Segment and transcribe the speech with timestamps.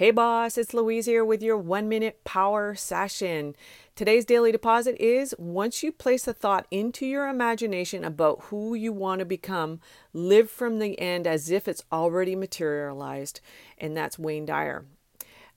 [0.00, 3.54] Hey boss, it's Louise here with your one minute power session.
[3.94, 8.94] Today's daily deposit is once you place a thought into your imagination about who you
[8.94, 9.78] want to become,
[10.14, 13.42] live from the end as if it's already materialized.
[13.76, 14.86] And that's Wayne Dyer.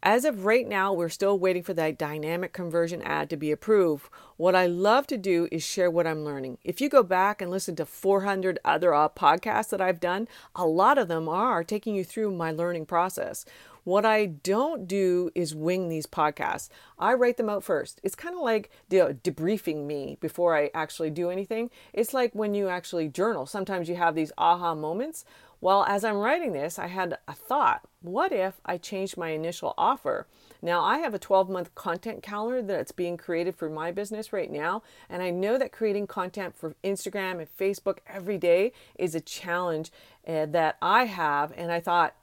[0.06, 4.10] As of right now, we're still waiting for that dynamic conversion ad to be approved.
[4.36, 6.58] What I love to do is share what I'm learning.
[6.66, 10.66] If you go back and listen to 400 other uh, podcasts that I've done, a
[10.66, 13.46] lot of them are taking you through my learning process.
[13.84, 16.70] What I don't do is wing these podcasts.
[16.98, 18.00] I write them out first.
[18.04, 21.70] It's kind of like de- debriefing me before I actually do anything.
[21.92, 23.46] It's like when you actually journal.
[23.46, 25.26] Sometimes you have these aha moments.
[25.60, 27.88] Well, as I'm writing this, I had a thought.
[28.02, 30.28] What if I changed my initial offer?
[30.62, 34.52] Now, I have a 12 month content calendar that's being created for my business right
[34.52, 34.84] now.
[35.10, 39.92] And I know that creating content for Instagram and Facebook every day is a challenge
[40.28, 41.54] uh, that I have.
[41.56, 42.16] And I thought,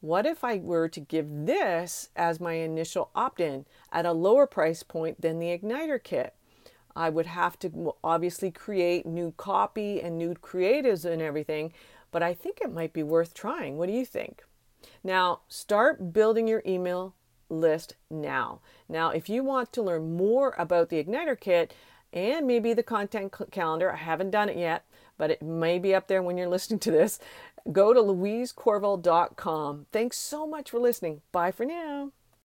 [0.00, 4.46] what if I were to give this as my initial opt in at a lower
[4.46, 6.34] price point than the Igniter kit?
[6.94, 11.72] I would have to obviously create new copy and new creatives and everything,
[12.10, 13.76] but I think it might be worth trying.
[13.76, 14.42] What do you think?
[15.04, 17.14] Now, start building your email
[17.48, 18.60] list now.
[18.88, 21.74] Now, if you want to learn more about the Igniter kit
[22.12, 24.84] and maybe the content calendar, I haven't done it yet,
[25.18, 27.18] but it may be up there when you're listening to this.
[27.72, 29.86] Go to louisecorville.com.
[29.92, 31.22] Thanks so much for listening.
[31.32, 32.12] Bye for now.